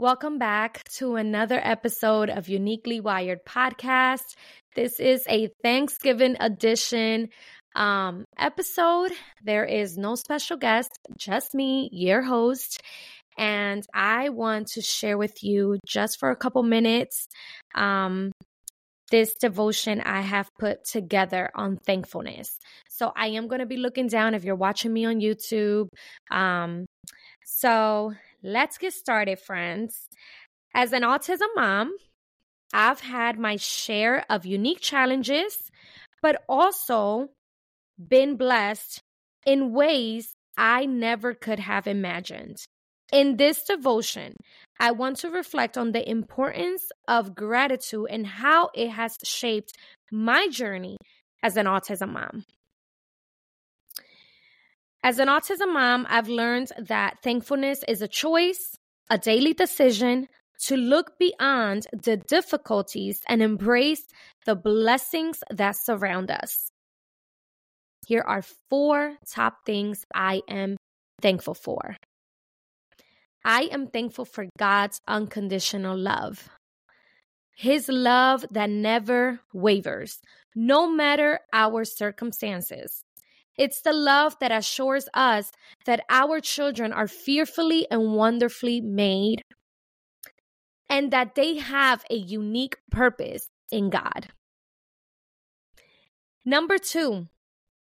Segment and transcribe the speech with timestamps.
[0.00, 4.36] Welcome back to another episode of Uniquely Wired podcast.
[4.76, 7.30] This is a Thanksgiving edition
[7.74, 9.10] um, episode.
[9.42, 12.80] There is no special guest, just me, your host.
[13.36, 17.26] And I want to share with you just for a couple minutes
[17.74, 18.30] um,
[19.10, 22.56] this devotion I have put together on thankfulness.
[22.88, 25.88] So I am going to be looking down if you're watching me on YouTube.
[26.30, 26.86] Um,
[27.44, 30.08] so let's get started, friends.
[30.74, 31.96] As an autism mom,
[32.72, 35.70] I've had my share of unique challenges,
[36.22, 37.30] but also
[37.98, 39.00] been blessed
[39.46, 42.64] in ways I never could have imagined.
[43.12, 44.34] In this devotion,
[44.78, 49.72] I want to reflect on the importance of gratitude and how it has shaped
[50.12, 50.98] my journey
[51.42, 52.44] as an autism mom.
[55.08, 58.76] As an autism mom, I've learned that thankfulness is a choice,
[59.08, 60.28] a daily decision
[60.66, 64.02] to look beyond the difficulties and embrace
[64.44, 66.70] the blessings that surround us.
[68.06, 70.76] Here are four top things I am
[71.22, 71.96] thankful for.
[73.42, 76.50] I am thankful for God's unconditional love.
[77.56, 80.18] His love that never wavers,
[80.54, 83.00] no matter our circumstances.
[83.58, 85.50] It's the love that assures us
[85.84, 89.42] that our children are fearfully and wonderfully made
[90.88, 94.28] and that they have a unique purpose in God.
[96.44, 97.26] Number two,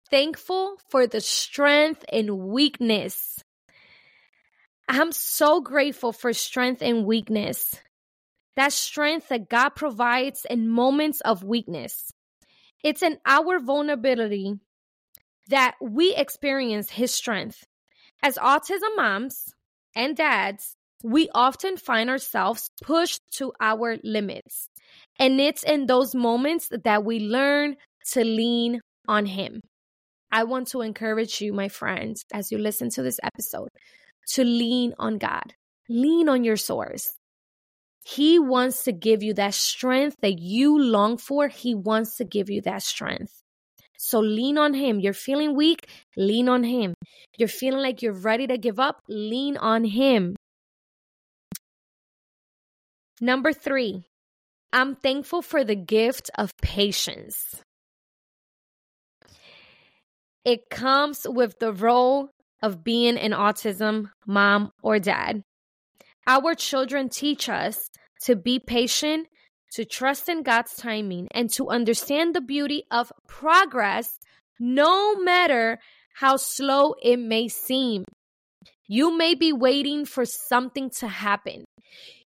[0.09, 3.43] thankful for the strength and weakness.
[4.89, 7.75] I'm so grateful for strength and weakness.
[8.55, 12.13] That strength that God provides in moments of weakness.
[12.85, 14.61] It's in our vulnerability
[15.49, 17.65] that we experience his strength.
[18.23, 19.45] As autism moms
[19.95, 24.69] and dads, we often find ourselves pushed to our limits.
[25.19, 27.77] And it's in those moments that we learn
[28.13, 29.61] to lean on him.
[30.33, 33.69] I want to encourage you, my friends, as you listen to this episode,
[34.35, 35.55] to lean on God.
[35.89, 37.15] Lean on your source.
[38.05, 41.49] He wants to give you that strength that you long for.
[41.49, 43.43] He wants to give you that strength.
[44.07, 45.01] So lean on Him.
[45.01, 46.95] You're feeling weak, lean on Him.
[47.37, 50.37] You're feeling like you're ready to give up, lean on Him.
[53.21, 54.05] Number three,
[54.73, 57.61] I'm thankful for the gift of patience.
[60.45, 62.31] It comes with the role
[62.63, 65.43] of being an autism mom or dad.
[66.29, 67.89] Our children teach us
[68.25, 69.27] to be patient
[69.77, 74.19] to trust in God's timing, and to understand the beauty of progress,
[74.59, 75.79] no matter
[76.15, 78.05] how slow it may seem.
[78.89, 81.67] You may be waiting for something to happen.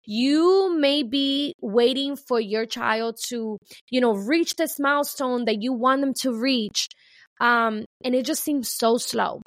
[0.06, 3.60] You may be waiting for your child to,
[3.92, 6.88] you know, reach this milestone that you want them to reach.
[7.40, 9.42] Um, and it just seems so slow.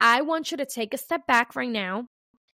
[0.00, 2.06] I want you to take a step back right now.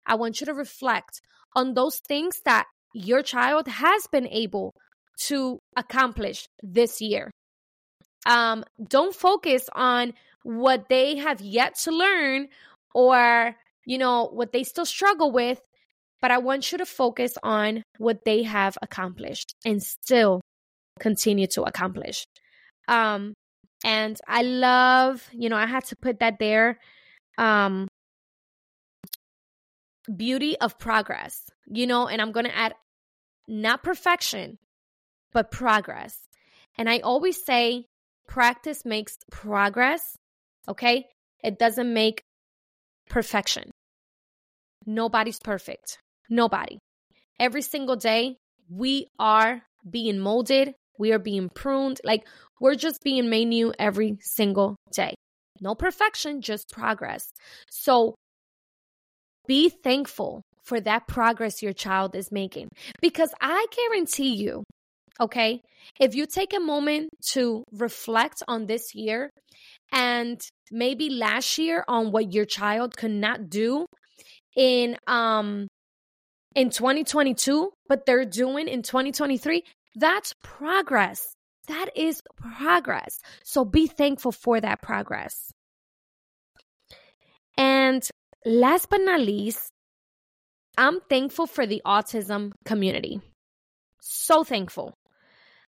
[0.05, 1.21] I want you to reflect
[1.55, 4.75] on those things that your child has been able
[5.27, 7.31] to accomplish this year.
[8.27, 10.13] Um, don't focus on
[10.43, 12.49] what they have yet to learn
[12.95, 13.55] or,
[13.87, 15.61] you know, what they still struggle with,
[16.21, 20.41] but I want you to focus on what they have accomplished and still
[20.99, 22.25] continue to accomplish.
[22.89, 23.35] Um,
[23.85, 26.79] and I love, you know, I had to put that there.
[27.37, 27.87] Um,
[30.15, 32.75] beauty of progress, you know, and I'm going to add
[33.47, 34.59] not perfection,
[35.33, 36.17] but progress.
[36.77, 37.87] And I always say
[38.27, 40.17] practice makes progress,
[40.69, 41.07] okay?
[41.43, 42.23] It doesn't make
[43.09, 43.71] perfection.
[44.87, 45.99] Nobody's perfect.
[46.31, 46.79] Nobody.
[47.39, 48.37] Every single day,
[48.71, 52.01] we are being molded, we are being pruned.
[52.05, 52.27] Like
[52.61, 55.15] we're just being made new every single day.
[55.61, 57.31] No perfection, just progress.
[57.71, 58.15] So
[59.47, 62.69] be thankful for that progress your child is making
[63.01, 64.65] because I guarantee you,
[65.21, 65.63] okay,
[66.01, 69.31] if you take a moment to reflect on this year
[69.93, 73.87] and maybe last year on what your child could not do
[74.57, 75.67] in um
[76.55, 79.63] in 2022 but they're doing in 2023
[79.99, 81.35] that's progress.
[81.67, 83.21] That is progress.
[83.45, 85.51] So be thankful for that progress.
[87.57, 88.03] And
[88.47, 89.71] last but not least
[90.77, 93.21] I'm thankful for the autism community.
[94.01, 94.95] So thankful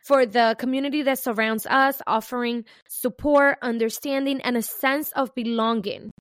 [0.09, 6.11] for the community that surrounds us, offering support, understanding, and a sense of belonging.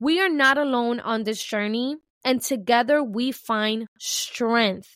[0.00, 1.96] We are not alone on this journey.
[2.24, 4.88] and together we find strength.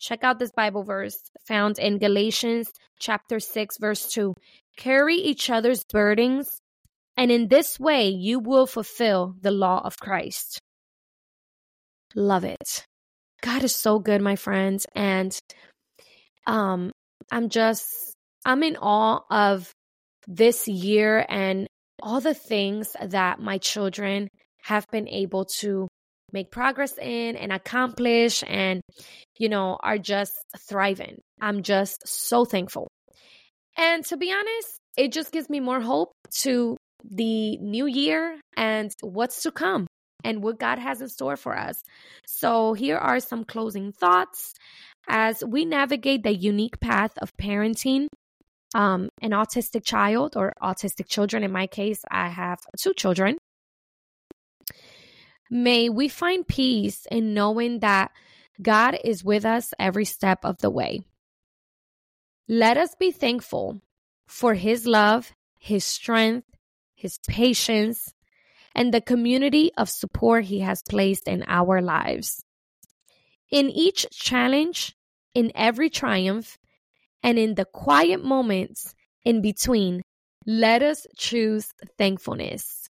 [0.00, 1.18] Check out this Bible verse
[1.48, 2.70] found in Galatians
[3.00, 4.34] chapter 6 verse 2.
[4.76, 6.60] Carry each other's burdens,
[7.16, 10.60] and in this way you will fulfill the law of Christ.
[12.14, 12.86] Love it.
[13.42, 15.32] God is so good, my friends, and
[16.46, 16.92] um
[17.30, 18.14] I'm just
[18.44, 19.70] I'm in awe of
[20.26, 21.66] this year and
[22.02, 24.28] all the things that my children
[24.62, 25.88] have been able to
[26.32, 28.82] make progress in and accomplish and
[29.38, 31.18] you know are just thriving.
[31.40, 32.88] I'm just so thankful.
[33.76, 38.90] And to be honest it just gives me more hope to the new year and
[39.00, 39.86] what's to come
[40.24, 41.80] and what god has in store for us.
[42.26, 44.52] So here are some closing thoughts
[45.08, 48.06] as we navigate the unique path of parenting
[48.74, 53.38] um, an autistic child or autistic children in my case i have two children
[55.50, 58.10] May we find peace in knowing that
[58.60, 61.00] God is with us every step of the way.
[62.48, 63.80] Let us be thankful
[64.26, 66.46] for His love, His strength,
[66.94, 68.12] His patience,
[68.74, 72.44] and the community of support He has placed in our lives.
[73.50, 74.94] In each challenge,
[75.34, 76.58] in every triumph,
[77.22, 78.94] and in the quiet moments
[79.24, 80.02] in between,
[80.46, 82.86] let us choose thankfulness.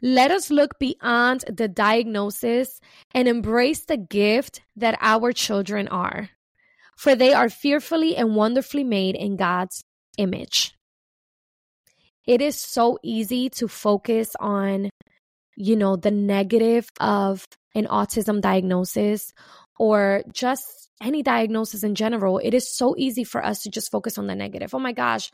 [0.00, 2.78] Let us look beyond the diagnosis
[3.14, 6.30] and embrace the gift that our children are,
[6.96, 9.82] for they are fearfully and wonderfully made in God's
[10.16, 10.74] image.
[12.26, 14.90] It is so easy to focus on,
[15.56, 17.44] you know, the negative of
[17.78, 19.32] an autism diagnosis
[19.78, 22.38] or just any diagnosis in general.
[22.38, 24.74] It is so easy for us to just focus on the negative.
[24.74, 25.30] Oh my gosh,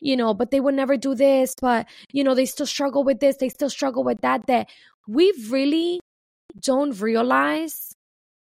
[0.00, 3.20] you know, but they would never do this, but, you know, they still struggle with
[3.20, 4.68] this, they still struggle with that, that
[5.06, 6.00] we really
[6.58, 7.94] don't realize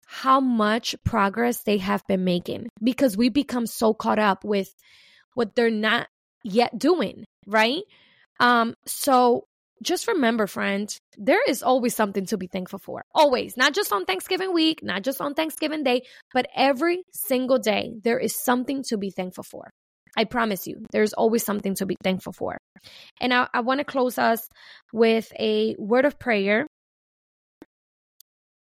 [0.06, 4.74] how much progress they have been making because we become so caught up with
[5.34, 6.08] what they're not
[6.42, 7.82] yet doing, right?
[8.40, 9.44] Um, so
[9.82, 13.02] just remember, friend, there is always something to be thankful for.
[13.14, 13.56] Always.
[13.56, 16.02] Not just on Thanksgiving week, not just on Thanksgiving Day,
[16.34, 19.70] but every single day, there is something to be thankful for.
[20.16, 22.58] I promise you, there's always something to be thankful for.
[23.20, 24.46] And I, I want to close us
[24.92, 26.66] with a word of prayer.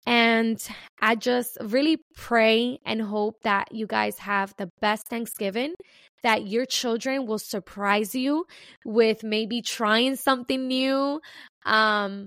[0.06, 0.62] And
[1.00, 5.75] I just really pray and hope that you guys have the best Thanksgiving,
[6.23, 8.47] that your children will surprise you
[8.85, 11.20] with maybe trying something new.
[11.64, 12.26] Um,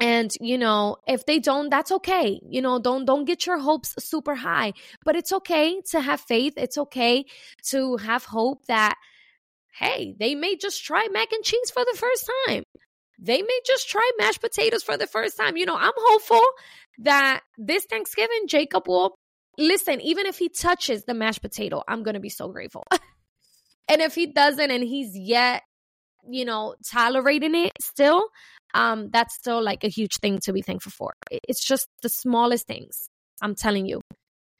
[0.00, 3.94] and you know if they don't that's okay you know don't don't get your hopes
[3.98, 4.72] super high
[5.04, 7.24] but it's okay to have faith it's okay
[7.62, 8.94] to have hope that
[9.74, 12.62] hey they may just try mac and cheese for the first time
[13.20, 16.42] they may just try mashed potatoes for the first time you know i'm hopeful
[16.98, 19.14] that this thanksgiving jacob will
[19.58, 22.84] listen even if he touches the mashed potato i'm gonna be so grateful
[23.88, 25.62] and if he doesn't and he's yet
[26.28, 28.24] you know tolerating it still
[28.74, 31.14] um, that's still like a huge thing to be thankful for.
[31.30, 33.08] It's just the smallest things,
[33.42, 34.00] I'm telling you,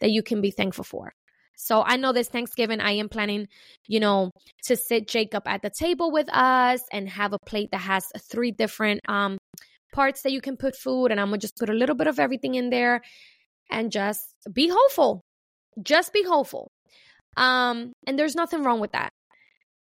[0.01, 1.13] that you can be thankful for.
[1.61, 3.47] So I know this Thanksgiving, I am planning,
[3.87, 4.31] you know,
[4.65, 8.51] to sit Jacob at the table with us and have a plate that has three
[8.51, 9.39] different um,
[9.93, 11.07] parts that you can put food.
[11.11, 13.03] And I'm going to just put a little bit of everything in there
[13.71, 15.23] and just be hopeful.
[15.83, 16.71] Just be hopeful.
[17.37, 19.11] Um, and there's nothing wrong with that.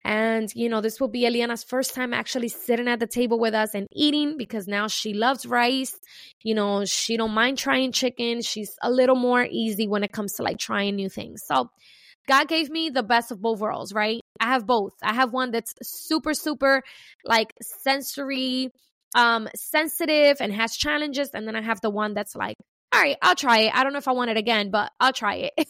[0.03, 3.53] And, you know, this will be Eliana's first time actually sitting at the table with
[3.53, 5.99] us and eating because now she loves rice.
[6.43, 8.41] You know, she don't mind trying chicken.
[8.41, 11.41] She's a little more easy when it comes to like trying new things.
[11.45, 11.69] So
[12.27, 14.21] God gave me the best of both worlds, right?
[14.39, 14.93] I have both.
[15.01, 16.83] I have one that's super, super
[17.25, 18.69] like sensory,
[19.15, 21.31] um, sensitive and has challenges.
[21.33, 22.55] And then I have the one that's like,
[22.93, 23.73] all right, I'll try it.
[23.73, 25.67] I don't know if I want it again, but I'll try it.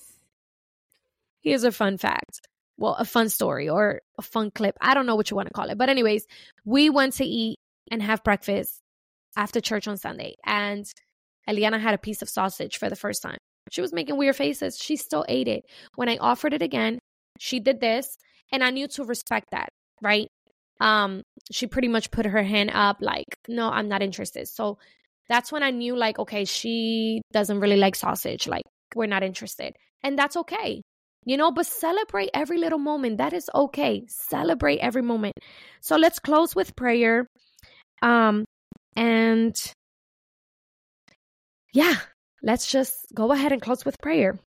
[1.42, 2.42] Here's a fun fact
[2.78, 4.78] well, a fun story or a fun clip.
[4.80, 5.78] I don't know what you want to call it.
[5.78, 6.26] But, anyways,
[6.66, 7.58] we went to eat
[7.92, 8.80] and have breakfast
[9.36, 10.36] after church on Sunday.
[10.46, 10.86] And
[11.50, 13.38] Eliana had a piece of sausage for the first time.
[13.72, 14.78] She was making weird faces.
[14.78, 15.66] She still ate it.
[15.96, 17.00] When I offered it again,
[17.40, 18.18] she did this.
[18.52, 19.70] And I knew to respect that,
[20.02, 20.28] right?
[20.80, 24.48] Um, she pretty much put her hand up, like, no, I'm not interested.
[24.48, 24.78] So
[25.28, 28.48] that's when I knew, like, okay, she doesn't really like sausage.
[28.48, 28.64] Like,
[28.96, 29.76] we're not interested.
[30.04, 30.82] And that's okay
[31.28, 33.18] you know, but celebrate every little moment.
[33.18, 34.06] That is okay.
[34.08, 35.36] Celebrate every moment.
[35.82, 37.28] So let's close with prayer.
[38.02, 38.46] Um,
[38.96, 39.54] and
[41.74, 41.96] yeah,
[42.42, 44.40] let's just go ahead and close with prayer.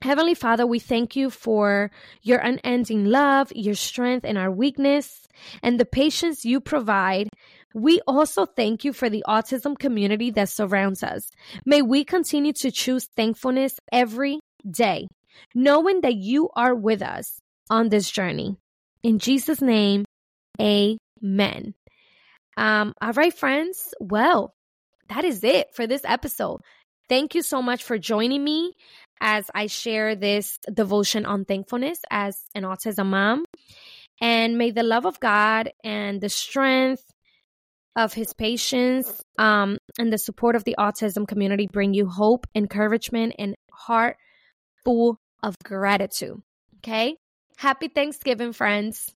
[0.00, 1.90] Heavenly Father, we thank you for
[2.22, 5.26] your unending love, your strength in our weakness,
[5.64, 7.28] and the patience you provide
[7.74, 11.30] We also thank you for the autism community that surrounds us.
[11.66, 15.06] May we continue to choose thankfulness every day,
[15.54, 18.56] knowing that you are with us on this journey.
[19.02, 20.04] In Jesus' name,
[20.60, 21.74] amen.
[22.56, 23.94] Um, all right, friends.
[24.00, 24.54] Well,
[25.08, 26.60] that is it for this episode.
[27.08, 28.74] Thank you so much for joining me
[29.20, 33.44] as I share this devotion on thankfulness as an autism mom.
[34.20, 37.04] And may the love of God and the strength
[37.96, 43.34] of his patience um, and the support of the autism community bring you hope, encouragement,
[43.38, 44.16] and heart
[44.88, 46.40] full of gratitude.
[46.78, 47.16] Okay?
[47.58, 49.12] Happy Thanksgiving, friends.